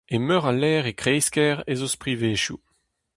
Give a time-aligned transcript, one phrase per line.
[0.15, 2.59] E meur a lec'h e kreiz-kêr ez eus privezioù.